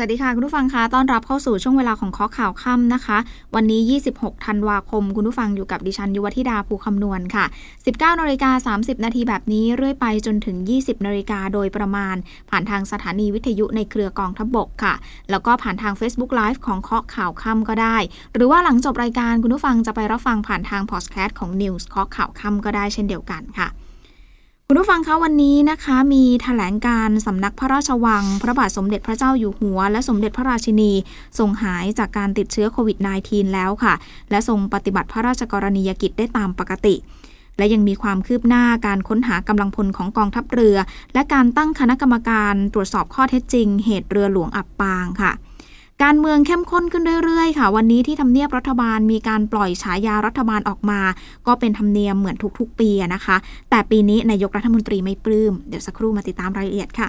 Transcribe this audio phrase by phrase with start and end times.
[0.00, 3.18] สวัสดีค่ะ คุณผู้ฟังคะต้อนรับเข้าสู่ช่วงเวลาของเคาะข่าวค่ำนะคะ
[3.54, 3.80] วันนี้
[4.14, 7.44] 26 ธันวาคม คุณผู้ฟังอยู่กับดิฉันยุวธิดาภูคำนวณค่ะ
[7.82, 12.16] 19นาฬิกา30 นาทีแบบนี้เรื่อยไปจนถึง 20นาฬิกาโดยประมาณ
[12.50, 14.94] ผ่านทางสถานีวิทยุในเครือกองทัพบบกค่ะ
[15.30, 17.96] แล้วก็ผ่านทาง Facebook Live ของเคาะข่าวค่ำก็ได้
[18.34, 23.68] หรือว่าหลังจบรายการคุณผู้ฟังจะไปรับฟังผ่านทางพอดแคสต์ของ News เคาะข่าวค่ำก็ได้เช่นเดียวกันค่ะ
[24.70, 30.92] คุณผู้ฟังคะวันนี้นะคะ มีแถลงการสำนักพระราชวัง พระบาทสมเด็จพระเจ้าอยู่หัว และสมเด็จพระราชินี
[31.38, 33.94] ทรงหายจากการติดเชื้อโควิด -19 แล้วค่ะ
[34.30, 36.94] และทรงปฏิบัติพระราชกรณียกิจได้ตามปกติ
[37.58, 40.76] และยังมีความคืบหน้าการค้นหากำลังพลของกองทัพเรือ
[41.14, 45.32] และการตั้งคณะกรรมการตรวจสอบข้อเท็จจริง เหตุเรือหลวงอับปางค่ะ
[46.04, 51.00] การเมืองเข้มข้นขึ้นเรื่อยๆ ค่ะ วันนี้ที่ทำเนียบรัฐบาลมีการปล่อยฉายารัฐบาลออกมา
[51.46, 53.36] ก็เป็นธรรมเนียมเหมือนทุกๆ ปีนะคะ
[53.70, 57.08] แต่ปีนี้นายกรัฐมนตรีไม่ปลื้ม เดี๋ยวสักครู่มาติดตามรายละเอียดค่ะ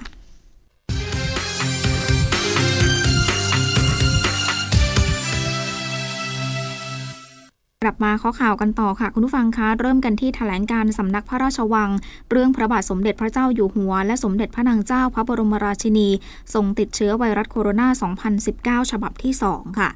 [7.84, 11.90] กลับมาข้อข่าวกันต่อค่ะ คุณผู้ฟังคะเริ่มกันที่แถลงการสำนักพระราชวัง
[12.32, 16.10] เรื่องพระบาทสมเด็จพระเจ้าอยู่หัว และสมเด็จพระนางเจ้าพระบรมราชินี
[16.54, 19.90] ทรงติดเชื้อไวรัสโคโรนา 2019 ฉบับที่ 2 ค่ะ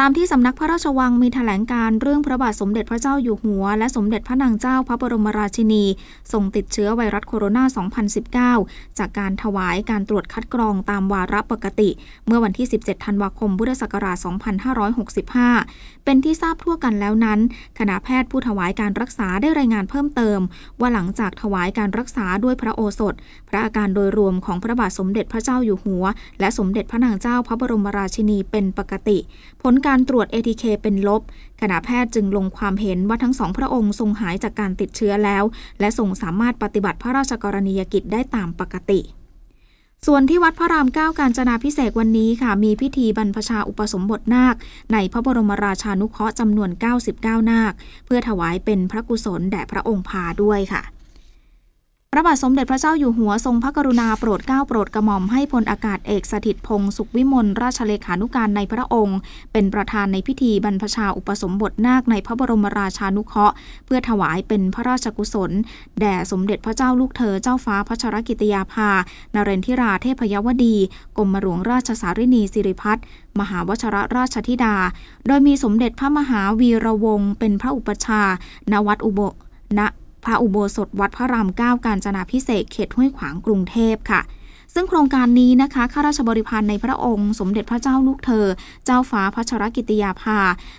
[0.00, 5.84] ตามที่สำนักพระราชวังมีแถลงการเรื่องพระบาทสมเด็จพระเจ้าอยู่หัว และสมเด็จพระนางเจ้าพระบรมราชินี
[6.32, 11.90] ทรงติดเชื้อไวรัสโคโรนา 2019 จากการถวายการตรวจคัดกรองตามวาระปกติ
[12.26, 14.16] เมื่อวันที่ 17 ธันวาคม พุทธศักราช
[14.92, 17.40] 2565 เป็นที่ทราบทั่วกันแล้วนั้น
[17.78, 20.40] คณะแพทย์ผู้ถวายการรักษาได้รายงานเพิ่มเติม
[20.80, 23.14] ว่าหลังจากถวายการรักษาด้วยพระโอสถ
[23.48, 26.04] พระอาการโดยรวมของพระบาทสมเด็จพระเจ้าอยู่หัว
[26.40, 29.18] และสมเด็จพระนางเจ้าพระบรมราชินีเป็นปกติ
[29.62, 31.22] ผลการตรวจ ATK เป็นลบ
[31.60, 35.44] คณะแพทย์จึงลงความเห็นว่าทั้งสองพระองค์ทรงหายจากการติดเชื้อแล้ว
[35.80, 39.00] และทรงสามารถปฏิบัติพระราชกรณียกิจได้ตามปกติ
[40.06, 44.54] ส่วนที่วัดพระรามเก้าการจนาพิเศษวันนี้ค่ะ มีพิธีบรรพชาอุปสมบทนาค
[44.92, 46.70] ในพระบรมราชานุเคราะห์จำนวน
[47.10, 47.72] 99 นาค
[48.06, 50.82] เพื่อถวายเป็นพระกุศลแด่พระองค์พาด้วยค่ะ
[52.14, 59.18] พระบาทสมเด็จพระเจ้าอยู่หัวทรงพระกรุณาโปรดเกล้าโปรดกระหม่อมให้พลอากาศเอกสถิตพงศ์สุขวิมลราชเลขานุการในพระองค์
[59.52, 63.54] เป็นประธานในพิธีบรรพชาอุปสมบทนาคในพระบรมราชานุเคราะห์
[63.86, 65.50] เพื่อถวายเป็นพระราชกุศล
[66.00, 68.90] แด่สมเด็จพระเจ้าลูกเธอเจ้าฟ้าพัชรกิติยาภา
[69.34, 70.76] นเรนทิราเทพยวดี
[71.16, 73.04] กรมหลวงราชสารินีสิริพัฒน์
[73.40, 74.76] มหาวชรราชธิดา
[75.26, 78.22] โดยมีสมเด็จพระมหาวีระวงศ์เป็นพระอุปชา
[78.72, 79.20] ณวัดอุโบ
[79.80, 79.82] ณ
[80.24, 84.22] พระอุโบสถวัดพระรามเก้าการจนาพิเศษเขตห้วยขวางกรุงเทพค่ะ
[84.74, 88.46] ซึ่งโครงการนี้นะคะข้าราชบริพารในพระองค์ สมเด็จพระเจ้าลูกเธอ
[88.84, 90.38] เจ้าฟ้าพัชรกิติยาภา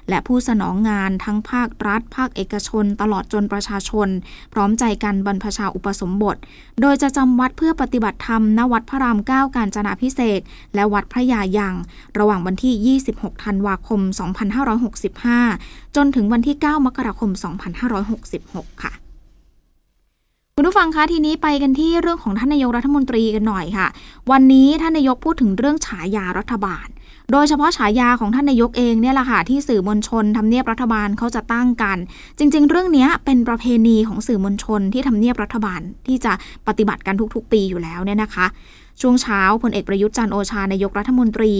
[0.10, 4.08] และผู้สนองงานทั้งภาครัฐ ภาคเอกชน ตลอดจนประชาชน
[4.54, 6.38] พร้อมใจกันบรรพชาอุปสมบท
[6.82, 10.40] โดยจะจำวัดเพื่อปฏิบัติธรรมณวัดพระรามเก้าการจนาพิเศษ
[10.76, 11.74] และวัดพระยายัง
[12.20, 14.02] ระหว่างวันที่ 26 ธันวาคม
[14.78, 17.32] 2565 จนถึงวันที่ 9 มกราคม
[18.08, 19.03] 2566 ค่ะ
[20.58, 23.88] คุณผู้ฟังคะทีนี้ไปกันที่เรื่องของท่านนายกรัฐมนตรีกันหน่อยค่ะ
[24.32, 26.88] วันนี้ท่านนายกพูดถึงเรื่องฉายารัฐบาล
[27.32, 31.98] โดยเฉพาะฉายาของท่านนายกเองเนี่ยแหละค่ะที่สื่อมวลชนทำเนียบรัฐบาลเขาจะตั้งกัน
[32.38, 36.34] จริง ๆ เรื่องนี้เป็นประเพณีของสื่อมวลชนที่ทำเนียบรัฐบาลที่จะ
[36.68, 38.46] ปฏิบัติกันทุก ๆ ปีอยู่แล้วเนี่ยนะคะ
[39.02, 41.54] ช่วงเช้าพลเอกประยุทธ์จันโอชานายกรัฐมนตรี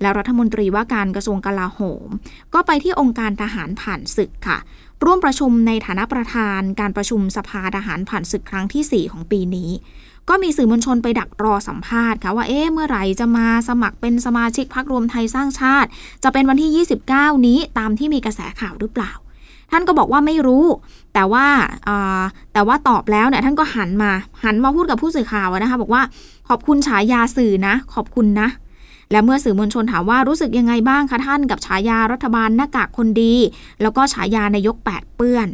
[0.00, 2.08] และรัฐมนตรีว่าการกระทรวงกลาโหม
[2.54, 4.58] ก็ไปที่องค์การทหารผ่านศึกค่ะ
[5.04, 9.70] ร่วมประชุมในฐานะประธานการประชุมสภาทหารผ่านศึกครั้งที่ 4 ของปีนี้
[10.28, 15.88] ก็มีสื่อมวลชนไปดักรอสัมภาษณ์ค่ะว่าเอ๊ะเมื่อไหร่จะมาสมัครเป็นสมาชิกพรรครวมไทยสร้างชาติ
[16.22, 19.12] จะเป็นวันที่ 29 นี้ตามที่มีกระแสข่าวหรือเปล่า
[19.70, 20.64] ท่านก็บอกว่าไม่รู้
[21.14, 21.46] แต่ว่า
[22.52, 24.12] แต่ว่าตอบแล้วเนี่ยท่านก็หันมา
[24.44, 26.02] หันมาพูดกับผู้สื่อข่าวนะคะบอกว่า
[26.48, 28.48] ขอบคุณฉายาสื่อนะ ขอบคุณนะ
[29.10, 33.34] และเมื่อสื่อมวลชนถามว่ารู้สึกยังไงบ้างคะท่านกับฉายารัฐบาลหน้ากากคนดี
[33.82, 35.48] แล้วก็ฉายานายกแปดเปื้อน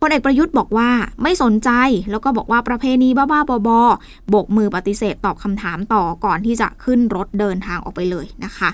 [0.00, 0.90] พลเอกประยุทธ์บอกว่า
[1.22, 1.70] ไม่สนใจ
[2.10, 8.70] แล้วก็บอกว่าประเพณีบ้าๆบอๆโบกมือปฏิเสธตอบคำถามต่อก่อนที่จะขึ้นรถเดินทางออกไปเลยนะคะ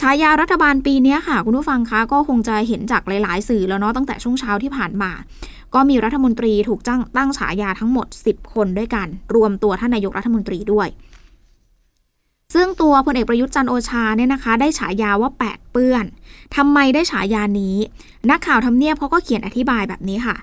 [0.00, 5.10] ฉายารัฐบาลปีนี้ค่ะ คุณผู้ฟังคะก็คงจะเห็นจากหลาย ๆ สื่อแล้วเนาะตั้งแต่ช่วงเช้าที่ผ่านมา
[5.74, 10.88] ก็มีรัฐมนตรีถูกจ้างตั้งฉายาทั้งหมด 10 คนด้วยกัน รวมตัวท่านนายกรัฐมนตรีด้วย
[12.54, 16.04] ซึ่งตัวพลเอกประยุทธ์จันโอชาเนี่ยนะคะ ได้ฉายาว่าแปดเปื้อน
[16.56, 17.76] ทำไมได้ฉายานี้
[18.30, 20.36] นักข่าวทำเนียบเขาก็เขียนอธิบายแบบนี้ค่ะ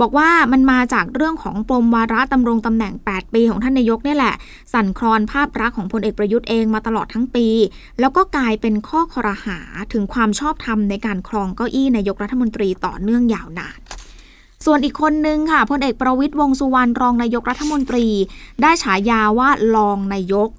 [0.00, 4.34] บอกว่ามันมาจากเรื่องของปมวาระตำรงตำแหน่ง 8 ปีของท่านนายกเนี่ยแหละ
[4.72, 7.46] สั่นคลอนภาพลักของพลเอกประยุทธ์เองมาตลอดทั้งปี
[8.00, 9.58] แล้วก็กลายเป็นข้อคอรหา
[9.92, 13.78] ถึงความชอบธรรมในการครองเก้าอี้นายกรัฐมนตรีต่อเนื่องยาวนาน
[14.64, 18.06] ส่วนอีกคนนึงค่ะพลเอกประวิตยวงสุวรรณรองนายกรัฐมนตรี
[18.62, 20.50] ได้ฉายาว่า รองนายก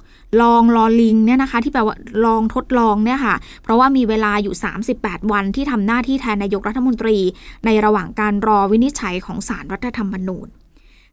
[0.41, 1.95] ลองลอลิงเนี่ยนะคะ ที่แปลว่า
[2.25, 4.55] ลองทดลองเนี่ยค่ะ เพราะว่ามีเวลาอยู่
[4.93, 7.17] 38 วันที่ทำหน้าที่แทนนายกรัฐมนตรี
[7.65, 10.47] ในระหว่างการรอวินิจฉัยของศาลรรัฐธรรมนูญ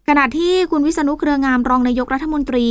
[0.08, 2.68] ขณะที่คุณวิษณุเครืองามรองนายกรัฐมนตรี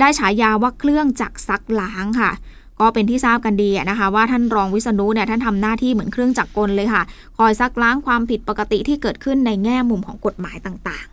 [0.00, 2.32] ได้ฉายาว่าเครื่องจักรซักล้างค่ะ
[2.80, 7.02] ก็เป็นที่ทราบกันดีนะคะ ว่าท่านรองวิษณุเนี่ยท่านทำหน้าที่เหมือนเครื่องจักรกลเลยค่ะ
[7.38, 11.06] คอยซักล้างความผิดปกติที่เกิดขึ้นในแง่มุมของกฎหมายต่าง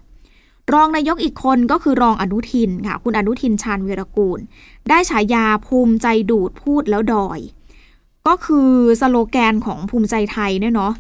[0.73, 4.39] รองนายกอีกคนก็คือรองอนุทินค่ะ คุณอนุทินชาญวีรกูล
[4.89, 7.39] ได้ฉายาภูมิใจดูดพูดแล้วดอย
[8.27, 8.71] ก็คือ
[9.01, 10.93] สโลแกนของภูมิใจไทยเนี่ยเนาะ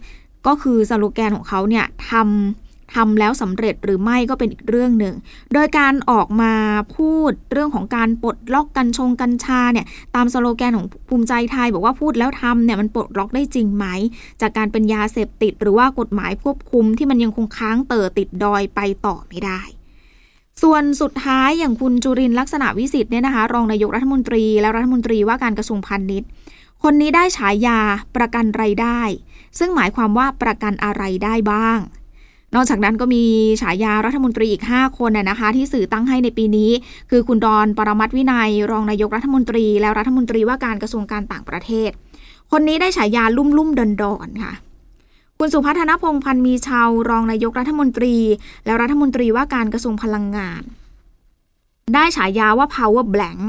[0.47, 2.64] ก็คือสโลแกนของเขาเนี่ยทำ
[2.95, 5.15] ทำแล้วสำเร็จหรือไม่ก็เป็นอีกเรื่องหนึ่ง
[5.53, 6.53] โดยการออกมา
[6.95, 13.85] พูดเรื่องของการปลดล็อกกัญชงกัญชาเนี่ยตามสโลแกนของภูมิใจไทย บอกว่าพูดแล้วทำเนี่ยมันปลดล็อกได้จริงไหม
[14.41, 19.61] จากการเป็นยาเสพติด หรือว่ากฎหมายควบคุมที่มันยังคงค้างเต่อติดดอยไปต่อไม่ได้
[20.61, 26.29] ส่วนสุดท้ายอย่างคุณจุรินลักษณะวิสิทธิ์เนี่ยนะคะ รองนายกรัฐมนตรีและรัฐมนตรีว่าการกระทรวงพาณิชย์
[26.83, 27.79] คนนี้ได้ฉายา
[28.15, 28.99] ประกันรายได้
[29.59, 31.79] ซึ่งหมายความว่าประกันอะไรได้บ้าง
[32.55, 33.23] นอกจากนั้นก็มี
[33.61, 36.71] ฉายารัฐมนตรีอีก 5 คนนะคะ ที่สื่อตั้งให้ในปีนี้
[37.09, 41.89] คือคุณดอนปรมัตวินัย รองนายกรัฐมนตรี และรัฐมนตรีว่าการกระทรวงการต่างประเทศ
[42.51, 44.53] คนนี้ได้ฉายาลุ่มลุ่มดอนดอนค่ะ
[45.39, 48.15] คุณสุพัฒนพงพันธ์มีชาวรองนายกรัฐมนตรี
[48.65, 50.61] และรัฐมนตรีว่าการกระทรวงพลังงาน
[51.93, 53.41] ได้ฉายาว่า power blank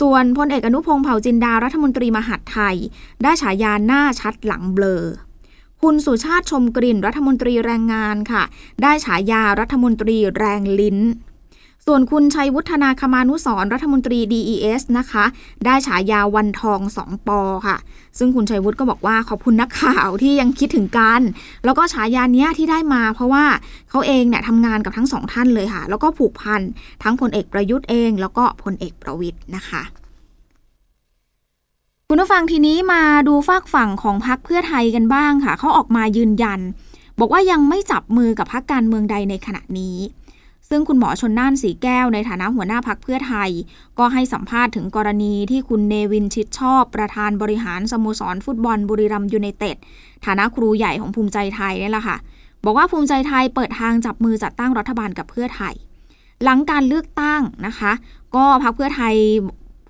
[0.00, 2.76] ส่วนพลเอกอนุพงศ์เผ่าจินดารัฐมนตรีมหาดไทย
[3.22, 5.04] ได้ฉายาหน้าชัดหลังเบลอ
[5.84, 8.42] คุณสุชาติชมกลิ่นรัฐมนตรีแรงงานค่ะ
[8.82, 10.98] ได้ฉายารัฐมนตรีแรงลิ้น
[11.86, 15.24] ส่วนคุณชัยวุฒนาคมานุสรรัฐมนตรี DES นะคะ
[15.64, 17.76] ได้ฉายาวันทองสองปอค่ะ
[18.18, 21.20] ซึ่งคุณชัยวุฒิก็บอกว่าขอบคุณนักข่าวที่ยังคิดถึงกัน
[21.64, 23.44] แล้วก็ฉายานี้ที่ได้มาเพราะว่า
[23.90, 26.60] เขาเองเนี่ยทำงานกับทั้งสองท่านเลยค่ะ แล้วก็ผูกพัน
[27.02, 29.82] ทั้งพลเอกประยุทธ์เอง แล้วก็พลเอกประวิทย์นะคะ
[32.12, 36.60] คุณผู้ฟังทีนี้มาดูฝากฝั่งของพรรคเพื่อไทยกันบ้างค่ะ เขาออกมายืนยัน
[37.18, 39.96] บอกว่ายังไม่จับมือกับพรรคการเมืองใดในขณะนี้
[40.68, 43.50] ซึ่งคุณหมอชนน่านสีแก้วในฐานะหัวหน้าพักเพื่อไทย
[43.98, 49.76] ก็ให้สัมภาษณ์ถึงกรณีที่คุณเนวินชิดชอบ ประธานบริหารสโมสรฟุตบอลบุรีรัมยูไนเต็ด
[50.26, 52.16] ฐานะครูใหญ่ของภูมิใจไทยนี่แหละค่ะ
[52.64, 55.74] บอกว่าภูมิใจไทยเปิดทางจับมือจัดตั้งรัฐบาลกับเพื่อไทย
[56.44, 57.92] หลังการเลือกตั้งนะคะ
[58.36, 59.14] ก็พักเพื่อไทย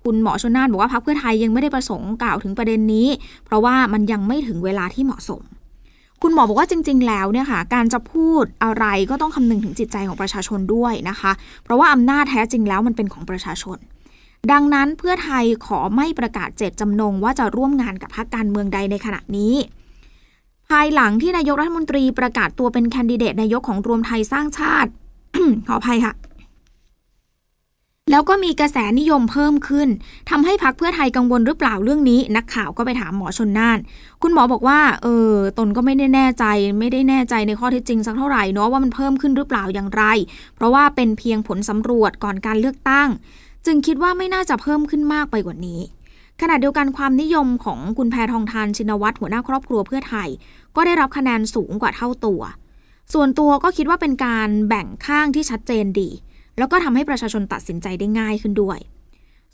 [0.03, 3.07] คุณหมอชนน่านบอกว่าพรรคเพื่อไทยยังไม่ได้ประสงค์กล่าวถึงประเด็นนี้
[3.45, 5.41] เพราะว่ามันยังไม่ถึงเวลาที่เหมาะสม
[6.21, 11.31] คุณหมอบอกว่าจริง ๆ แล้วเนี่ยค่ะการจะพูดอะไรก็ต้องคำนึงถึงจิตใจของประชาชนด้วยนะคะ
[11.63, 13.77] เพราะว่าอำนาจแท้จริงแล้วมันเป็นของประชาชน
[14.51, 19.53] ดังนั้นเพื่อไทยขอไม่ประกาศเจตจำนง ว่าจะร่วมงานกับพรรคการเมืองใดในขณะนี้
[20.69, 24.91] ภายหลังที่นายกรัฐมนตรีประกาศตัวเป็นแคนดิเดตนายกของรวมไทยสร้างชาติ
[25.67, 26.13] ขออภัยค่ะ
[28.11, 29.89] แล้วก็มีกระแสนิยมเพิ่มขึ้น
[30.29, 33.79] ทำให้พักเพื่อไทยกังวลหรือเปล่าเรื่องนี้ นักข่าวก็ไปถามหมอชนน่าน
[34.21, 36.45] คุณหมอบอกว่าเออตนก็ไม่ได้แน่ใจ
[36.79, 40.03] ไม่ได้แน่ใจในข้อเท็จจริงสักเท่าไหร่เนาะว่ามันเพิ่มขึ้นหรือเปล่าอย่างไร
[40.55, 43.09] เพราะว่าเป็นเพียงผลสำรวจก่อนการเลือกตั้ง
[43.65, 45.81] จึงคิดว่าไม่น่าจะเพิ่มขึ้นมากไปกว่านี้
[46.41, 50.29] ขณะเดียวกันความนิยมของคุณแพทองทานชินวัตรหัวหน้าครอบครัวเพื่อไทย
[50.75, 52.41] ก็ได้รับคะแนนสูงกว่าเท่าตัว
[53.13, 56.09] ส่วนตัวก็คิดว่าเป็นการแบ่งข้างที่ชัดเจนดี
[56.57, 58.79] แล้วก็ทำให้ประชาชนตัดสินใจได้ง่ายขึ้นด้วย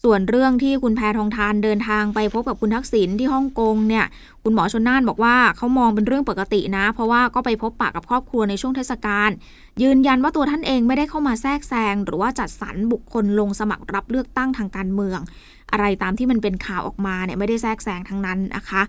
[0.04, 4.06] ส่วนเรื่องที่คุณแพทองทานเดินทางไปพบกับคุณทักษิณที่ฮ่องกงเนี่ย
[4.44, 9.30] คุณหมอชนน่านบอกว่าเขามองเป็นเรื่องปกตินะ เพราะว่าก็ไปพบปะกับครอบครัวในช่วงเทศกาล
[9.82, 15.20] ยืนยันว่าตัวท่านเองไม่ได้เข้ามาแทรกแซงหรือว่าจัดสรรบุคคลลงสมัครรับเลือกตั้งทางการเมือง
[15.72, 18.82] อะไรตามที่มันเป็นข่าวออกมาเนี่ยไม่ได้แทรกแซงทั้งนั้นนะคะ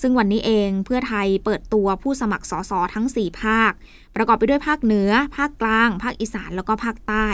[0.00, 3.72] ซึ่งวันนี้เองเพื่อไทยเปิดตัวผู้สมัครสสทั้ง 4 ภาค
[4.16, 7.26] ประกอบไปด้วยภาคเหนือ ภาคกลาง ภาคอีสานแล้วก็ภาคใต้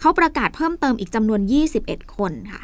[0.00, 1.40] เขาประกาศเพิ่มเติมอีกจำนวน
[1.78, 2.62] 21 คนค่ะ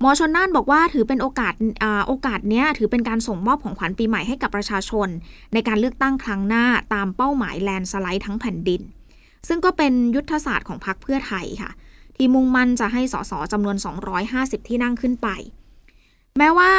[0.00, 5.08] หมอชนน่านบอกว่าถือเป็นโอกาสอโอกาสเนี้ยถือเป็นการส่งมอบของขวัญปีใหม่ให้กับประชาชน
[5.52, 6.64] ในการเลือกตั้งครั้งหน้า
[6.94, 8.82] ตามเป้าหมายแลนสไลด์ทั้งแผ่นดิน
[9.48, 11.70] ซึ่งก็เป็นยุทธศาสตร์ของพรรคเพื่อไทยค่ะ
[12.16, 13.76] ที่มุ่งมั่นจะให้สสจำนวน
[14.22, 15.28] 250 ที่นั่งขึ้นไป
[16.38, 16.72] แม้ว่า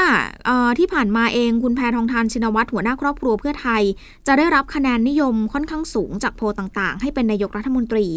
[0.80, 3.84] ที่ผ่านมาเองคุณแพทองทานชินวัตรหัวหน้าครอบครัวเพื่อไทย
[4.28, 8.08] จะได้รับคะแนนนิยมค่อนข้างสูงจากโพลต่างๆ ให้เป็นนายกรัฐมนตรี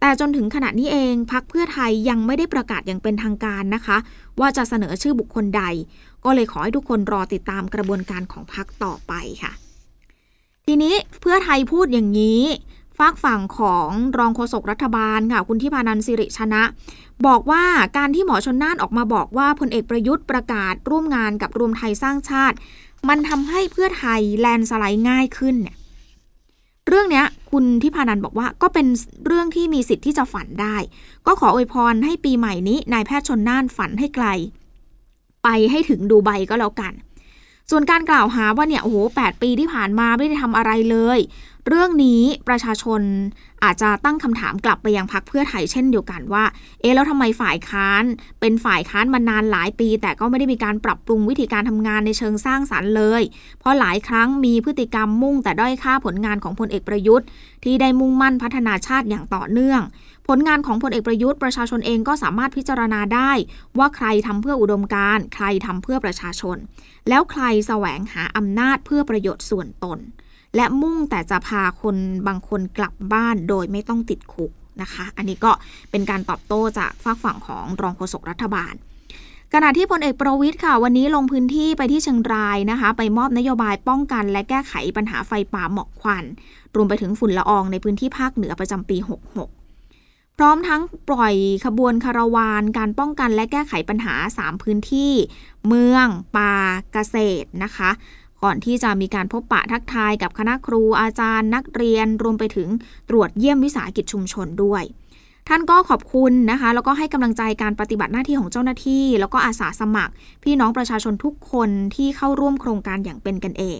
[0.00, 3.96] แต่จนถึงขณะนี้เองพักเพื่อไทยยังไม่ได้ประกาศอย่างเป็นทางการนะคะ
[4.40, 5.62] ว่าจะเสนอชื่อบุคคลใด
[6.24, 9.52] ก็เลยขอให้ทุกคนรอติดตามกระบวนการของพักต่อไปค่ะ
[10.66, 12.42] ทีนี้เพื่อไทยพูดอย่างนี้
[12.98, 16.62] ฝากฝั่งของรองโฆษกรัฐบาลค่ะคุณทิพานันสิริชนะ
[17.26, 17.64] บอกว่า
[17.96, 22.56] การที่หมอชนน่านออกมาบอกว่าพลเอกประยุทธ์ประกาศร่วมงานกับรวมไทยสร้างชาติ
[23.08, 25.76] มันทำให้เพื่อไทยแลนสไลด์ง่ายขึ้นเนี่ย
[26.88, 28.86] เรื่องเนี้ยคุณทิพานันบอกว่าก็เป็น
[29.26, 30.76] เรื่องที่มีสิทธิ์ที่จะฝันได้
[31.26, 34.26] ก็ขออวยพรให้ปีใหม่นี้นายแพทย์ชนน่านฝันให้ไกล
[35.42, 36.92] ไปให้ถึงดูใบก็แล้วกัน
[37.70, 41.18] ส่วนการกล่าวหาว่าเนี่ยโอ้โหแปีที่ผ่านมาไม่ได้ทำอะไรเลย
[41.68, 43.02] เรื่องนี้ประชาชน
[43.64, 46.44] อาจจะตั้งคำถามกลับไปยังพักเพื่อไทยเช่นเดียวกันว่า
[46.80, 48.04] เอ๊แล้วทำไมฝ่ายค้าน
[48.40, 53.22] เป็นฝ่ายค้านมานานหลายปี แต่ก็ไม่ได้มีการปรับปรุงวิธีการทำงานในเชิงสร้างสารรค์เลย
[53.60, 57.26] เพราะหลายครั้งมีพฤติกรรมมุ่งแต่ด้อยค่าผลงานของพลเอกประยุทธ์
[57.64, 59.80] ที่ได้มุ่งมั่นพัฒนาชาติอย่างต่อเนื่อง
[60.28, 63.32] ผลงานของพลเอกประยุทธ์ประชาชนเองก็สามารถพิจารณาได้
[63.78, 66.56] ว่าใครทำเพื่ออุดมการณ์ใครทำเพื่อประชาชน
[67.08, 69.98] แล้วใครแสวงหาอำนาจเพื่อประโยชน์ส่วนตน
[70.56, 71.96] และมุ่งแต่จะพาคน
[72.28, 74.50] บางคนกลับบ้านโดยไม่ต้องติดคุก
[74.82, 75.52] นะคะ อันนี้ก็
[75.90, 78.74] เป็นการตอบโต้จากฝากฝั่งของรองโฆษกรัฐบาล
[79.54, 86.24] ขณะที่พลเอกประวิทย์ค่ะ วันนี้ลงพื้นที่ไปที่เชียงรายนะคะ ไปมอบนโยบายป้องกันและแก้ไขปัญหาไฟป่าหมอกควัน
[86.74, 95.12] รวมไปถึงฝุ่นละอองในพื้นที่ภาคเหนือประจำปี 66 พร้อมทั้งปล่อยขบวนคาราวาน การป้องกันและแก้ไขปัญหา 3 พื้นที่
[95.66, 96.54] เมือง ป่า
[96.92, 97.90] เกษตรนะคะ
[98.44, 102.68] ก่อนที่จะมีการพบปะทักทายกับคณะครูอาจารย์ นักเรียนรวมไปถึง
[103.08, 104.82] ตรวจเยี่ยมวิสาหกิจชุมชนด้วย
[105.48, 110.12] ท่านก็ขอบคุณนะคะ แล้วก็ให้กำลังใจการปฏิบัติหน้าที่ของเจ้าหน้าที่ แล้วก็อาสาสมัคร
[110.44, 113.78] พี่น้องประชาชนทุกคนที่เข้าร่วมโครงการอย่างเป็นกันเอง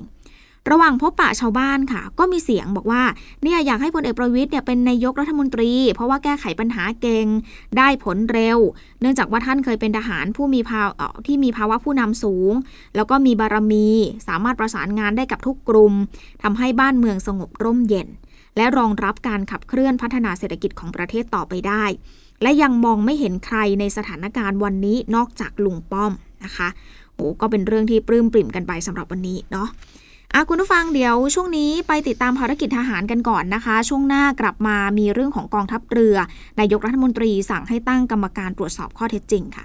[0.71, 3.03] ระหว่างพบปะชาวบ้านค่ะ ก็มีเสียงบอกว่า
[3.43, 7.27] เนี่ยอยากให้พลเอกประวิทย์เนี่ยเป็นนายกรัฐมนตรี เพราะว่าแก้ไขปัญหาเก่ง
[7.79, 8.59] ได้ผลเร็ว
[9.01, 12.53] เนื่องจากว่าท่านเคยเป็นทหารผู้มีภาวะที่มีภาวะผู้นำสูง
[12.97, 13.89] แล้วก็มีบารมี
[14.29, 15.95] สามารถประสานงานได้กับทุกกลุ่ม
[16.43, 18.09] ทำให้บ้านเมืองสงบร่มเย็น
[18.57, 21.85] และรองรับการขับเคลื่อนพัฒนาเศรษฐกิจของประเทศต่อไปได้
[22.43, 26.13] และยังมองไม่เห็นใครในสถานการณ์วันนี้นอกจากลุงป้อม
[26.45, 26.69] นะคะ
[27.15, 29.69] โอ้ก็เป็นเรื่องที่ปลื้มปริ่มกันไปสำหรับวันนี้เนาะ
[30.35, 36.17] อาคุณผู้ฟังเดี๋ยวช่วงนี้ไปติดตามภารกิจทหารกันก่อนนะคะ ช่วงหน้ากลับมามีเรื่องของกองทัพเรือ
[36.61, 39.65] นายกรัฐมนตรีสั่งให้ตั้งกรรมการตรวจสอบข้อเท็จจริงค่ะ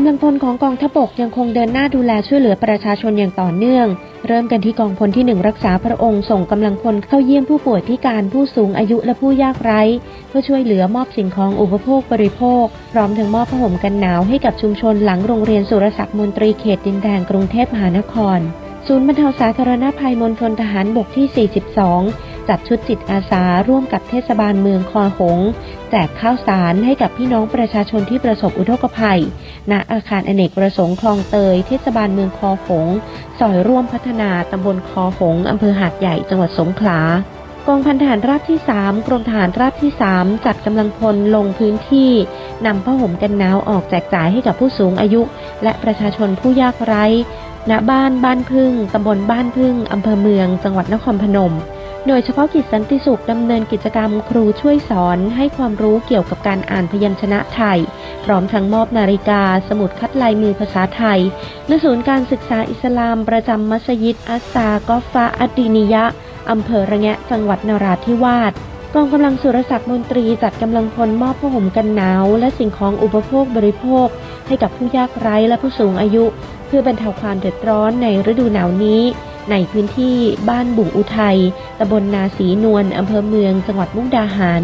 [0.00, 3.86] กำลังพลของกองทัพบกยังคงเดินหน้าดูแลช่วยเหลือประชาชนอย่างต่อเนื่อง
[4.26, 9.82] เริ่มกันที่กองพลที่หนึ่งรักษาพระองค์ส่งกำลังพลเข้าเยี่ยมผู้ป่วยพิการผู้สูงอายุและผู้ยากไร้
[10.28, 18.38] เพื่อช่วยเหลือมอบสิ่งของอุปโภคบริโภค พร้อมทั้งมอบผ้าห่มกันหนาวให้กับชุมชนหลังโรงเรียนสุรศักดิ์มนตรีเขตดินแดงกรุงเทพมหานคร
[18.86, 21.48] ศูนย์บรรเทาสาธารณภัยมณฑลทหารบกที่
[21.86, 25.38] 42 จัดชุดจิตอาสาร่วมกับเทศบาลเมืองคอหง
[25.90, 29.20] แจกข้าวสารให้กับพี่น้องประชาชนที่ประสบอุทกภัย
[29.70, 32.86] ณ อาคารอเนกประสงค์คลองเตย เทศบาลเมืองคอหง
[33.38, 37.00] ซอยร่วมพัฒนาตำบลคอหงอำเภอหาดใหญ่จังหวัดสงขลา
[37.66, 42.12] กองพันทหารราบที่ 3 กรมทหารราบที่ 3 จัดกำลังพลลงพื้นที่
[42.66, 45.22] นำผ้าห่มกันหนาวออกแจกจ่ายให้กับผู้สูงอายุ
[45.62, 47.04] และประชาชนผู้ยากไร้
[47.70, 51.52] ณบ้านบ้านพึ่งตำบลบ้านพึ่งอำเภอเมือง จังหวัดนครพนม
[52.06, 57.78] โดยเฉพาะกิจสันติสุขดำเนินกิจกรรมครูช่วยสอนให้ความรู้เกี่ยวกับการอ่านพยัญชนะไทย
[58.24, 61.20] พร้อมทั้งมอบนาฬิกา สมุดคัดลายมือภาษาไทย
[61.68, 66.04] ณศูนย์การศึกษาอิสลามประจำมัสยิดอัสซากอฟาอัดดีนิยะ
[66.50, 68.52] อำเภอระแงะจังหวัดนราธิวาส
[68.94, 74.06] กองกำลังสุรศักดิ์มนตรีจัดกำลังพลมอบผ้าห่มกันหนาว และสิ่งของอุปโภคบริโภค
[74.46, 76.24] ให้กับผู้ยากไร้และผู้สูงอายุ
[76.66, 79.02] เพื่อบรรเทาความเดือดร้อนในฤดูหนาวนี้
[79.50, 80.16] ในพื้นที่
[80.48, 81.38] บ้านบุ่งอุทัย
[81.78, 84.62] ตำบลนาสีนวลอำเภอเมือง จังหวัดมุกดาหาร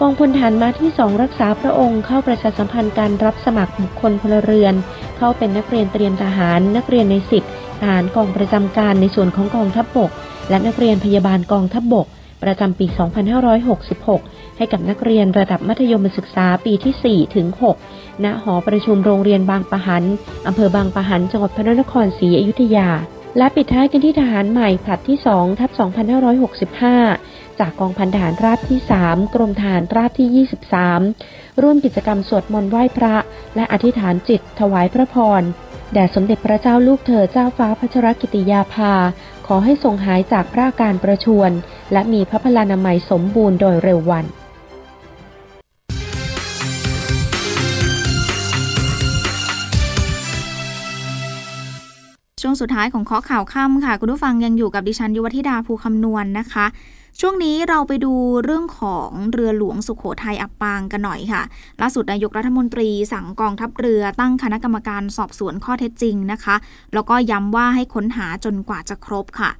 [0.00, 4.74] กองพลฐานมาที่สองรักษาพระองค์เข้าประชาสัมพันธ์การรับสมัครบุคคลพลเรือน
[5.16, 7.48] เข้าเป็นนักเรียนเตรียมทหาร นักเรียนในสิทธิ
[7.80, 10.10] ทหารกองประจำการในส่วนของกองทัพบบก
[10.48, 12.06] และนักเรียนพยาบาลกองทัพบบก
[12.42, 12.86] ประจำปี
[13.92, 17.46] 2566 ให้กับนักเรียนระดับมัธยมศึกษาปีที่ 4 ถึง
[17.84, 20.04] 6 ณ หอประชุมโรงเรียนบางปะหัน
[20.46, 22.88] อำเภอบางปะหัน จังหวัดพระนครศรีอยุธยา
[23.38, 25.70] และปิดท้ายกันที่ทหารใหม่ผลัดที่2ทับ
[26.84, 30.46] 2565 จากกองพันทหารราบที่ 3 กรมทหารราบที่
[31.12, 33.14] 23 ร่วมกิจกรรมสวดมนต์ไหว้พระ
[33.56, 35.42] และอธิษฐานจิตถวายพระพร
[35.92, 38.94] แด่สมเด็จพระเจ้าลูกเธอเจ้าฟ้าพัชรกิติยาภา
[39.46, 41.50] ขอให้ทรงหายจากพระอาการประชวร
[41.92, 44.24] และมีพระพลานามัยสมบูรณ์โดยเร็ววัน
[52.50, 56.66] วงสุดท้ายของข้อข่าวค่ำค่ะ คุณผู้ฟังยังอยู่กับดิฉันยุวธิดาภูคำนวณนนะคะ
[57.20, 58.12] ช่วงนี้เราไปดู
[58.44, 61.42] เรื่องของเรือหลวงสุขโขทัยอับปางกันหน่อยค่ะ
[61.80, 66.56] ล่าสุดนายกรัฐมนตรีสั่งกองทัพเรือตั้งคณะกรรมการสอบสวนข้อเท็จจริงนะคะ
[66.94, 69.50] แล้วก็ย้ำว่าให้ค้นหาจนกว่าจะครบค่ะ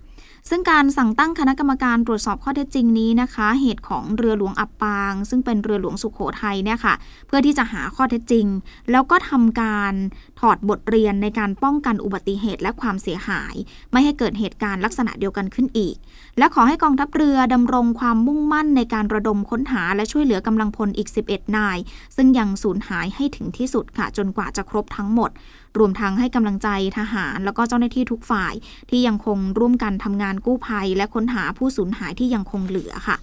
[0.48, 6.94] ซึ่งการสั่งตั้งคณะกรรมการตรวจสอบข้อเท็จจริงนี้นะคะ เหตุของเรือหลวงอับปาง ซึ่งเป็นเรือหลวงสุขโขทัยเนี่ยค่ะ
[7.26, 8.46] เพื่อที่จะหาข้อเท็จจริง
[8.90, 9.94] แล้วก็ทำการ
[10.40, 13.54] ถอดบทเรียนในการป้องกันอุบัติเหตุและความเสียหาย
[13.92, 15.96] ไม่ให้เกิดเหตุการณ์ลักษณะเดียวกันขึ้นอีก
[16.38, 21.78] และขอให้กองทัพเรือดำรงความมุ่งมั่นในการระดมค้นหาและช่วยเหลือกำลังพลอีก 11 นาย
[22.16, 25.30] ซึ่งยังสูญหายให้ถึงที่สุดค่ะจนกว่าจะครบทั้งหมด
[25.78, 28.54] รวมทั้งให้กำลังใจทหาร แล้วก็เจ้าหน้าที่ทุกฝ่าย
[28.90, 33.16] ที่ยังคงร่วมกันทำงานกู้ภัย และค้นหาผู้สูญหายที่ยังคงเหลือค่ะ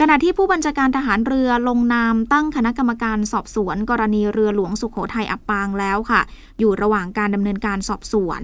[0.00, 6.20] ขณะที่ผู้บัญชาการทหารเรือลงนามตั้งคณะกรรมการสอบสวน กรณีเรือหลวงสุขโขทัยอับปางแล้วค่ะ
[6.58, 8.42] อยู่ระหว่างการดำเนินการสอบสวน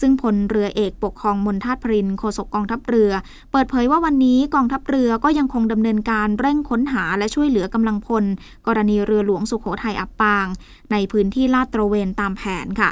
[0.00, 3.10] ซึ่งพลเรือเอกปกครองมนทัตพรินโฆษกกองทัพเรือ
[3.52, 8.24] เปิดเผยว่าวันนี้กองทัพเรือก็ยังคงดำเนินการเร่งค้นหาและช่วยเหลือกำลังพล
[8.66, 10.46] กรณีเรือหลวงสุขโขทัยอับปาง
[10.92, 12.90] ในพื้นที่ลาดตระเวนตามแผนค่ะ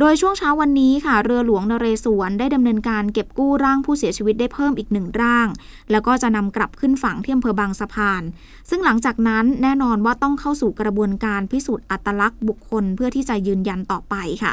[0.00, 5.48] โดยช่วงเช้าวันนี้ค่ะ เรือหลวงนเรศวรได้ดำเนินการเก็บกู้ร่างผู้เสียชีวิตได้เพิ่มอีกหนึ่งร่าง
[5.90, 8.22] แล้วก็จะนำกลับขึ้นฝั่งที่อำเภอบางสะพาน
[8.70, 14.52] ซึ่งหลังจากนั้นแน่นอนว่าต้องเข้าสู่กระบวนการพิสูจน์อัตลักษณ์บุคคลเพื่อที่จะยืนยันต่อไปค่ะ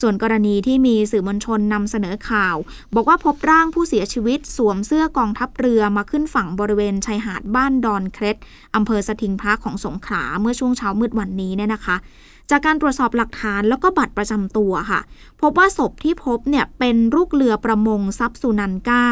[0.00, 2.56] ส่วนกรณีที่มีสื่อมวลชนนำเสนอข่าว
[2.94, 8.36] บอกว่าพบร่างผู้เสียชีวิตสวมเสื้อกองทัพเรือมาขึ้นฝั่งบริเวณชายหาดบ้านดอนเครด
[8.74, 11.96] อำเภอสถิงพระของสงขลาเมื่อช่วงเช้ามืดวันนี้เนี่ยนะคะ
[12.50, 15.00] จากการตรวจสอบหลักฐานแล้วก็บัตรประจำตัวค่ะ
[15.40, 19.10] พบว่าศพที่พบเนี่ยเป็นลูกเรือประมงซับสุนันเก้า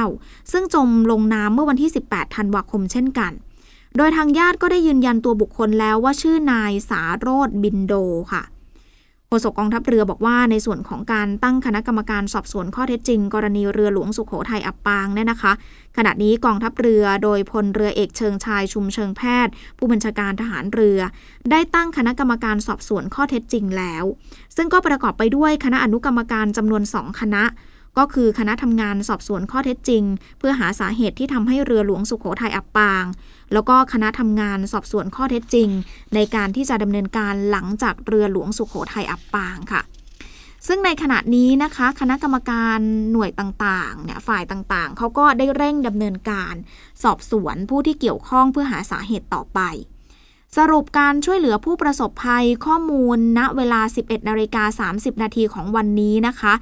[0.53, 3.33] ซึ่งจมลงน้ำเมื่อวันที่ 18 ธันวาคมเช่นกัน
[3.97, 7.95] โดยทางญาติก็ได้ยืนยันตัวบุคคลแล้วว่าชื่อนายสาโรธบินโด
[8.33, 15.53] ค่ะโฆษกกองทัพเรือบอกว่าในส่วนของการตั้งคณะกรรมการสอบสวนข้อเท็จจริง กรณีเรือหลวงสุขโขทัยอับปางเนี่ยนะคะ
[15.97, 21.01] ขณะนี้กองทัพเรือโดยพลเรือเอกเชิงชายชุมเชิงแพทย์ ผู้บัญชาการทหารเรือ
[21.51, 24.05] ได้ตั้งคณะกรรมการสอบสวนข้อเท็จจริงแล้ว
[24.57, 27.45] ซึ่งก็ประกอบไปด้วยคณะอนุกรรมการจำนวนสองคณะ
[27.99, 30.03] ก็คือคณะทำงานสอบสวนข้อเท็จจริง
[30.39, 33.05] เพื่อหาสาเหตุที่ทำให้เรือหลวงสุขโขทัยอับปาง
[33.53, 35.69] แล้วก็คณะทำงานสอบสวนข้อเท็จจริง
[36.15, 39.83] ในการที่จะดำเนินการหลังจากเรือหลวงสุขโขทัยอับปางค่ะ
[40.67, 42.79] ซึ่งในขณะนี้นะคะ คณะกรรมการ
[43.13, 46.55] หน่วยต่างๆเนี่ยฝ่ายต่างๆ เขาก็ได้เร่งดำเนินการ
[47.03, 49.61] สอบสวนผู้ที่เกี่ยวข้องเพื่อหาสาเหตุต่อไป
[50.59, 56.53] สรุปการช่วยเหลือผู้ประสบภัยข้อมูลณเวลา 11นาฬิกา30 นาทีของวันนี้นะคะ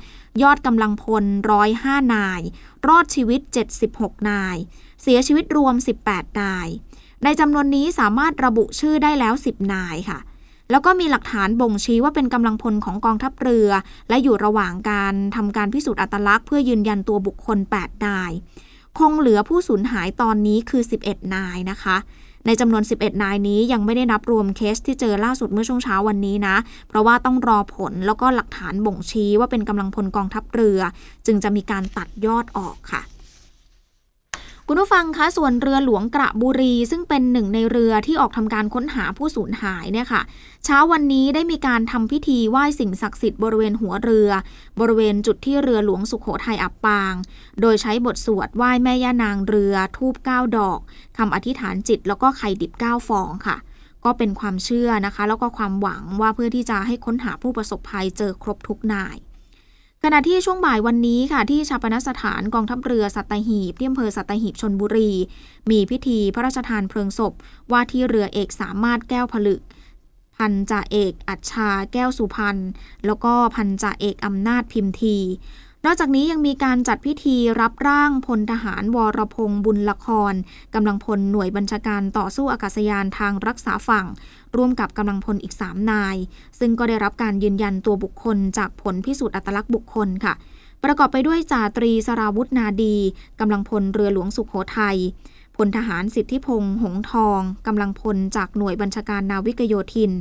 [0.43, 1.25] ยอดกำลังพล
[1.69, 2.41] 105 นาย
[2.89, 3.41] รอดชีวิต
[3.85, 4.57] 76 นาย
[5.03, 5.75] เสียชีวิตรวม
[6.07, 6.69] 18 นาย
[7.25, 10.19] ในจำนวนนี้สามารถระบุชื่อได้แล้ว 10 นายค่ะ
[10.71, 13.71] แล้วก็มีหลักฐานบ่งชี้ว่าเป็นกำลังพลของกองทัพเรือ
[14.09, 18.33] และอยู่ระหว่างการทำการพิสูจน์อัตลักษณ์เพื่อยืนยันตัวบุคคล 8 นาย
[18.99, 21.97] คงเหลือผู้สูญหายตอนนี้คือ 11 นายนะคะ
[22.47, 26.57] ในจำนวน 11 นายนี้ยังไม่ได้นับรวมเคสที่เจอล่าสุดเมื่อช่วงเช้าวันนี้นะ
[26.89, 30.81] เพราะว่าต้องรอผลแล้วก็หลักฐานบ่งชี้ว่าเป็นกำลังพลกองทัพเรือ
[31.27, 33.03] จึงจะมีการตัดยอดออกค่ะ
[34.73, 40.23] คุณผู้ฟังคะส่วนเรือหลวงกระบุรี ซึ่งเป็นหนึ่งในเรือที่ออกทำการค้นหาผู้สูญหายเนี่ยค่ะ
[40.65, 44.31] เช้าวันนี้ได้มีการทำพิธีไหว้สิ่งศักดิ์สิทธิ์บริเวณหัวเรือ
[44.81, 47.15] บริเวณจุดที่เรือหลวงสุขโขทัยอับปาง
[47.61, 50.81] โดยใช้บทสวดไหว้แม่ย่านางเรือ ทูบเก้าดอก
[51.19, 53.57] คำอธิษฐานจิต แล้วก็ไข่ดิบเก้าฟองค่ะ
[54.05, 59.17] ก็เป็นความเชื่อนะคะ แล้วก็ความหวังว่าเพื่อที่จะให้ค้นหาผู้ประสบภัยเจอครบทุกนาย
[60.05, 65.11] ขณะที่ช่วงบ่ายวันนี้ค่ะที่ชาปนสถานกองทัพเรือสัตหีบที่อำเภอสัตหีบชนบุรี
[65.71, 67.33] มีพิธีพระราชทานเพลิงศพ
[67.73, 69.61] ว่าที่เรือเอกสามารถแก้วผลึก
[70.37, 72.57] พันจ่าเอกอัจชาแก้วสุพรรณ
[73.07, 75.17] แล้วก็พันจ่าเอกอำนาจพิมที
[75.85, 80.35] นอกจากนี้ยังมีการจัดพิธีรับร่างพลทหารวรพงษ์บุญละคร
[80.75, 84.07] กำลังพลหน่วยบัญชาการต่อสู้อากาศยานทางรักษาฝั่ง
[84.57, 86.17] ร่วมกับกำลังพลอีก 3 นาย
[86.59, 90.35] ซึ่งก็ได้รับการยืนยันตัวบุคคลจากผลพิสูจน์อัตลักษณ์บุคคลค่ะ
[90.85, 92.97] ประกอบไปด้วยจ่าตรีสราวุธนาดี
[93.41, 94.99] กำลังพลเรือหลวงสุขโขทัย
[95.57, 100.13] พลทหารสิทธิพงษ์หงทองกำลังพลจากหน่วยบัญชาการนาวิกโยธิน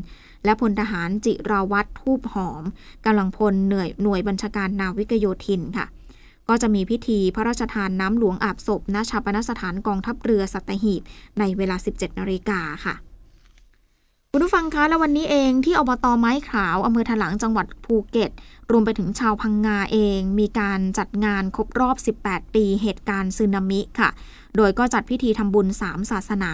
[0.45, 2.63] และพลทหารจิราวัตรทูบหอม
[3.05, 5.87] กำลังพลเหนื่อยหน่วยบัญชาการนาวิกโยธินค่ะ
[6.49, 11.01] ก็จะมีพิธีพระราชทานน้ำหลวงอาบศพณชาปนสถานกองทัพเรือสัตหีบ
[11.39, 12.95] ในเวลา 17นาฬิกาค่ะ
[14.33, 18.31] คุณผู้ฟังคะและวันนี้เองที่อบตไม้ขาวอำเภอถลางจังหวัดภูเก็ต
[18.71, 24.09] รวมไปถึงชาวพังงาเอง มีการจัดงานครบรอบ 18 ปีเหตุการณ์สึนามิค่ะ
[24.57, 26.51] โดยก็จัดพิธีทำบุญ 3 ศาสนา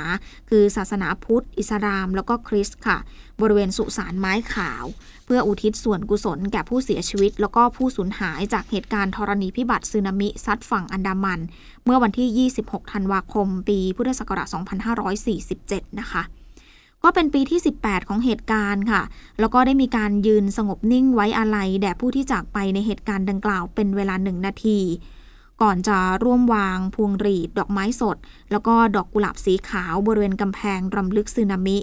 [0.49, 2.97] คือศาสนาพุทธ อิสลาม แล้วก็คริสต์ค่ะ
[3.41, 4.85] บริเวณสุสานไม้ขาว
[5.25, 11.39] เพื่ออุทิศส่วนกุศลแก่ผู้เสียชีวิต แล้วก็ผู้สูญหายจากเหตุการณ์ธรณีพิบัติสึนามิซัดฝั่งอันดามัน
[11.85, 14.47] เมื่อวันที่ 26 ธันวาคม ปีพุทธศักราช
[15.23, 16.23] 2547 นะคะ
[17.05, 19.01] ก็เป็นปีที่ 18 ของเหตุการณ์ค่ะ
[19.39, 24.79] แล้วก็ได้มีการยืนสงบนิ่งไว้อาลัยแด่ผู้ที่จากไปในเหตุการณ์ดังกล่าวเป็นเวลาหนึ่งนาที
[25.61, 28.17] ก่อนจะร่วมวางพวงหรีดดอกไม้สด
[28.51, 31.77] แล้วก็ดอกกุหลาบสีขาวบริเวณกำแพงรำลึกสึนามิ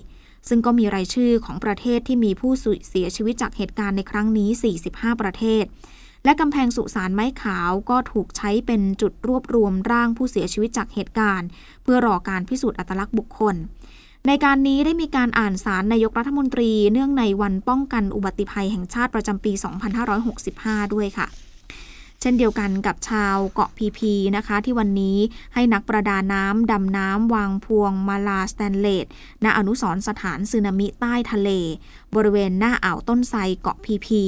[0.49, 4.51] ซึ่งก็มีรายชื่อของประเทศที่มีผู้สูญเสียชีวิตจากเหตุการณ์ในครั้งนี้
[4.85, 5.65] 45 ประเทศ
[6.25, 11.49] และกำแพงสุสานไม้ขาวก็ถูกใช้เป็นจุดรวบรวมร่างผู้เสียชีวิตจากเหตุการณ์
[11.83, 13.57] เพื่อรอการพิสูจน์อัตลักษณ์บุคคล
[14.27, 19.53] ในการนี้ได้มีการอ่านสารนายกรัฐมนตรี เนื่องในวันป้องกันอุบัติภัยแห่งชาติประจำปี
[20.23, 21.27] 2565 ด้วยค่ะ
[22.21, 25.19] เช่นเดียวกันกับชาวเกาะพีพีนะคะ ที่วันนี้
[25.55, 29.07] ให้นักประดาน้ำดำน้ำวางพวงมาลาสแตนเลส
[29.45, 31.51] ณอนุสรสถานสึนามิใต้ทะเล
[32.15, 34.23] บริเวณหน้าอ่าวต้นไทรเกาะพีพี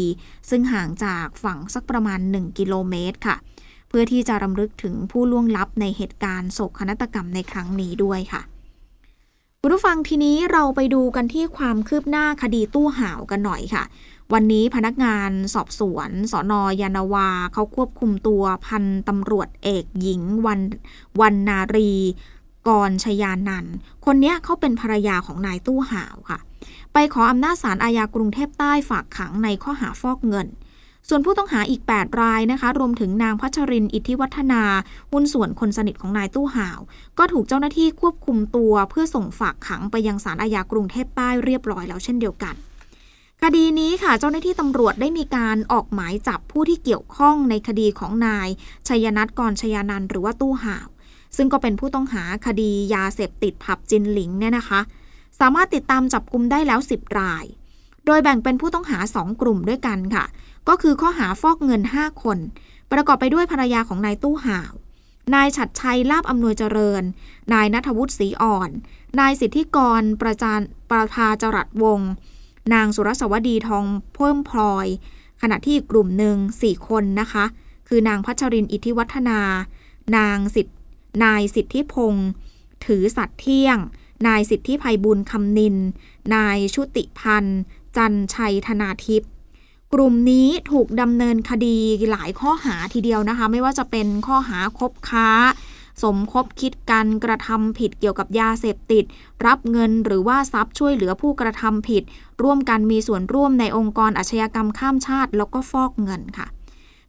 [0.50, 3.36] ซึ่งห่างจากฝั่งสักประมาณ 1 กิโลเมตรค่ะ
[3.88, 8.42] เพื่อที่จะรำลึกถึงผู้ล่วงลับในเหตุการณ์โศกนาฏกรรมในครั้งนี้ด้วยค่ะ
[9.66, 13.84] คุณผู้ฟังทีนี้เราไปดูกันที่ความคืบหน้าคดีตู้ห่าวกันหน่อยค่ะ
[14.32, 20.60] วันนี้พนักงานสอบสวนสอนอยานาวาเขาควบคุมตัวพันตำรวจเอกหญิงวัน
[21.20, 21.92] วันนารี
[22.68, 23.66] กรชยานัน
[24.04, 26.38] คนนี้เขาเป็นภรรยาของนายตู้ห่าวค่ะ
[26.92, 30.46] ไปขออำนาจศาลอาญากรุงเทพใต้ฝากขังในข้อหาฟอกเงิน
[31.08, 34.62] ส่วนผู้ต้องหาอีก 8 รายนะคะ รวมถึงนางพัชริน อิทธิวัฒนา
[35.12, 36.80] หุ้นส่วนคนสนิทของนายตู้ห่าว
[37.18, 42.54] ก็ถูกเจ้าหน้าที่ควบคุมตัว เพื่อส่งฝากขังไปยังศาลอาญากรุงเทพใต้เรียบร้อยแล้วเช่นเดียวกัน
[43.42, 48.48] คดีนี้ค่ะเจ้าหน้าที่ตำรวจได้มีการออกหมายจับผู้ที่เกี่ยวข้องในคดีของนาย
[48.88, 50.86] ชัยนัทกรชยานันหรือว่าตู้ห่าว
[51.36, 54.80] ซึ่งก็เป็นผู้ต้องหาคดียาเสพติดผับจินหลิงเนี่ยนะคะ
[55.40, 57.44] สามารถติดตามจับกลุ่มได้แล้ว 10 ราย
[58.06, 60.24] โดยแบ่งเป็นผู้ต้องหา 2 กลุ่มด้วยกันค่ะ
[60.68, 62.38] ก็คือข้อหาฟอกเงิน 5 คน
[62.92, 64.72] ประกอบไปด้วยภรรยาของนายตู้ห่าว
[65.34, 67.02] นายฉัดชัยลาบอำนวยเจริญ
[67.52, 68.70] นายนัทวุฒิศรีอ่อน
[69.20, 72.10] นายสิทธิกรประจานประภาจรัสวงศ์
[72.74, 74.86] นางสุรสวดีทองเพิ่มพลอย
[75.42, 77.44] ขณะที่กลุ่มหนึ่งสี่คนนะคะ
[77.88, 79.40] คือนางพัชรินอิทธิวัฒนา
[80.16, 80.74] นางสิทธิ
[81.24, 82.28] นายสิทธิพงศ์
[82.86, 83.78] ถือสัตว์เที่ยง
[84.26, 85.76] นายสิทธิภัยบุญคำนิน
[86.34, 87.60] นายชุติพันธ์
[87.96, 89.30] จันชัยธนาทิพย์
[89.96, 91.76] กลุ่มนี้ถูกดำเนินคดี
[92.10, 95.28] หลายข้อหาทีเดียวนะคะ ไม่ว่าจะเป็นข้อหาคบค้า
[96.02, 99.04] สมคบคิดกันกระทำผิดเกี่ยวกับยาเสพติด
[99.46, 102.02] รับเงินหรือว่าทรัพย์ช่วยเหลือผู้กระทำผิด
[102.42, 106.46] ร่วมกันมีส่วนร่วมในองค์กรอาชญากรรมข้ามชาติ แล้วก็ฟอกเงินค่ะ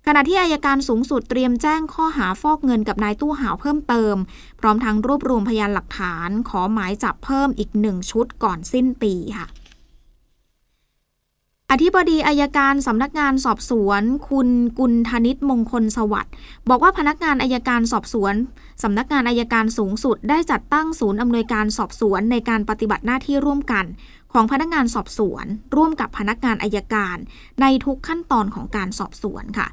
[0.05, 4.15] ขณะที่อายการสูงสุดเตรียมแจ้งข้อหาฟอกเงินกับนายตู้หาวเพิ่มเติม
[4.59, 9.47] พร้อมทั้งรวบรวมพยานหลักฐาน ขอหมายจับเพิ่มอีกหนึ่งชุดก่อนสิ้นปีค่ะ
[11.71, 14.49] อธิบดีอายการสำนักงานสอบสวน คุณ
[14.79, 16.31] กุลธนิตมงคลสวัสดิ์
[16.69, 18.33] บอกว่าพนักงานอายการสอบสวน
[18.83, 23.85] สำนักงานอายการสูงสุด ได้จัดตั้งศูนย์อำนวยการสอบสวนในการปฏิบัติหน้าที่ร่วมกัน
[24.33, 27.17] ของพนักงานสอบสวน ร่วมกับพนักงานอายการ
[27.61, 29.67] ในทุกขั้นตอนของการสอบสวนค่ะ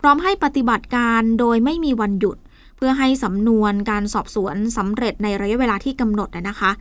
[0.00, 2.36] พร้อมให้ปฏิบัติการโดยไม่มีวันหยุด
[2.76, 6.72] เพื่อให้สำนวนการสอบสวนสำเร็จในระยะเวลาที่กำหนดนะคะ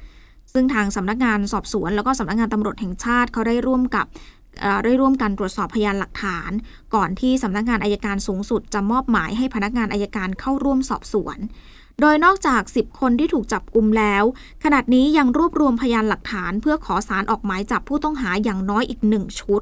[0.54, 4.06] ซึ่งทางสำนักงานสอบสวน แล้วก็สำนักงานตำรวจแห่งชาติเขาได้ร่วมกับ
[4.83, 6.51] ได้ร่วมกันตรวจสอบพยานหลักฐาน
[6.95, 11.37] ก่อนที่สำนักงานอายการสูงสุดจะมอบหมายให้พนักงานอายการเข้าร่วมสอบสวน
[12.01, 14.23] โดยนอกจาก 10 คนที่ถูกจับกลุ่มแล้ว
[14.63, 19.61] ขณะนี้ยังรวบรวมพยานหลักฐาน เพื่อขอสารออกหมายจับผู้ต้องหาอย่างน้อยอีกหนึ่งชุด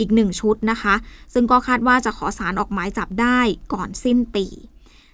[0.00, 0.94] อีกหนึ่งชุดนะคะ
[1.34, 3.38] ซึ่งก็คาดว่าจะขอสารออกหมายจับได้
[3.72, 4.46] ก่อนสิ้นปี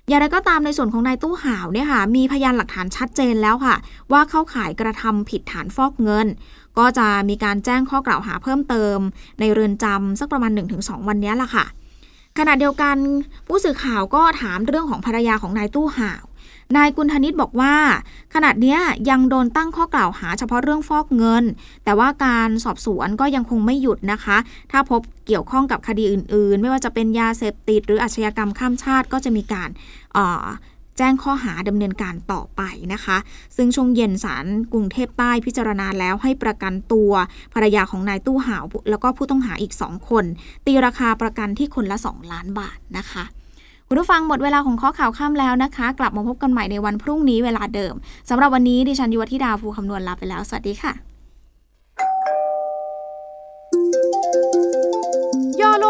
[0.09, 3.77] อย่างไรก็ตามในส่วนของนายตู้ห่าวเนี่ยค่ะมีพยานหลักฐานชัดเจนแล้วค่ะ
[4.13, 6.27] ว่าเข้าข่ายกระทำผิดฐานฟอกเงิน
[6.79, 8.99] ก็จะมีการแจ้งข้อกล่าวหาเพิ่มเติม
[9.41, 11.65] ในเรือนจำสักประมาณ 1-2 วันนี้ล่ะค่ะ
[12.39, 12.97] ขณะเดียวกัน
[13.47, 16.23] ผู้สื่อข่าวก็ถามเรื่องของภรรยาของนายตู้ห่าว
[16.77, 17.75] นายกุลธนิตบอกว่า
[18.35, 18.77] ขณะนี้
[19.11, 21.45] ยังโดนตั้งข้อกล่าวหาเฉพาะเรื่องฟอกเงิน
[21.85, 24.37] แต่ว่าการสอบสวนก็ยังคงไม่หยุดนะคะ
[24.73, 29.71] ถ้าพบเกี่ยวข้องกับคดีอื่น ๆ ไม่ว่าจะเป็นยาเสพติดหรืออาชญากรรมข้ามชาติก็จะมีการ
[30.99, 33.17] แจ้งข้อหาดำเนินการต่อไปนะคะ
[33.57, 37.13] ซึ่งช่วงเย็นศาลกรุงเทพใต้พิจารณาแล้วให้ประกันตัว
[37.55, 40.25] ภรรยาของนายตู้ห่าวแล้วก็ผู้ต้องหาอีกสองคน
[40.67, 43.25] ตีราคาประกันที่คนละ 2 ล้านบาทนะคะ
[43.89, 47.95] คุณผู้ฟังหมดเวลาของข้อข่าวข้ามแล้วนะคะ กลับมาพบกันใหม่ในวันพรุ่งนี้เวลาเดิม
[48.29, 51.12] สำหรับวันนี้ดิฉันยุวธิดาภูคำนวณลาไปแล้ว สวัสดีค่ะ